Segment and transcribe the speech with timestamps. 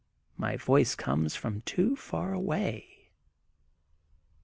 [0.35, 3.11] My voice comes from too far away.